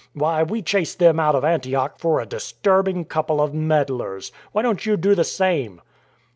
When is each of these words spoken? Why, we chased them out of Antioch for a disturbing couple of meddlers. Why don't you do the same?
Why, 0.13 0.41
we 0.41 0.63
chased 0.63 0.97
them 0.97 1.19
out 1.19 1.35
of 1.35 1.43
Antioch 1.45 1.99
for 1.99 2.19
a 2.19 2.25
disturbing 2.25 3.05
couple 3.05 3.39
of 3.39 3.53
meddlers. 3.53 4.31
Why 4.51 4.63
don't 4.63 4.83
you 4.83 4.97
do 4.97 5.13
the 5.13 5.23
same? 5.23 5.79